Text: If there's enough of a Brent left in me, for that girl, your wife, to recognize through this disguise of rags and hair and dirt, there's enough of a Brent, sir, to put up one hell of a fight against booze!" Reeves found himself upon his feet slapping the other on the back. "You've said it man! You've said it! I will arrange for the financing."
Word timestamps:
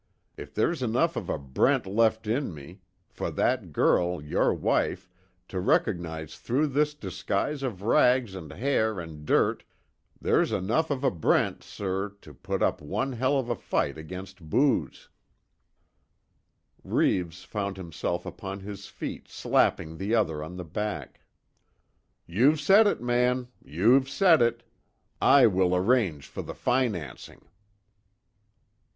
If 0.35 0.55
there's 0.55 0.81
enough 0.81 1.15
of 1.15 1.29
a 1.29 1.37
Brent 1.37 1.85
left 1.85 2.25
in 2.25 2.55
me, 2.55 2.79
for 3.07 3.29
that 3.29 3.71
girl, 3.71 4.19
your 4.19 4.51
wife, 4.51 5.07
to 5.49 5.59
recognize 5.59 6.39
through 6.39 6.69
this 6.69 6.95
disguise 6.95 7.61
of 7.61 7.83
rags 7.83 8.33
and 8.33 8.51
hair 8.51 8.99
and 8.99 9.27
dirt, 9.27 9.63
there's 10.19 10.51
enough 10.51 10.89
of 10.89 11.03
a 11.03 11.11
Brent, 11.11 11.61
sir, 11.61 12.15
to 12.21 12.33
put 12.33 12.63
up 12.63 12.81
one 12.81 13.11
hell 13.11 13.37
of 13.37 13.47
a 13.51 13.55
fight 13.55 13.95
against 13.95 14.49
booze!" 14.49 15.07
Reeves 16.83 17.43
found 17.43 17.77
himself 17.77 18.25
upon 18.25 18.61
his 18.61 18.87
feet 18.87 19.29
slapping 19.29 19.99
the 19.99 20.15
other 20.15 20.43
on 20.43 20.57
the 20.57 20.65
back. 20.65 21.21
"You've 22.25 22.59
said 22.59 22.87
it 22.87 23.01
man! 23.03 23.49
You've 23.63 24.09
said 24.09 24.41
it! 24.41 24.63
I 25.21 25.45
will 25.45 25.75
arrange 25.75 26.25
for 26.25 26.41
the 26.41 26.55
financing." 26.55 27.45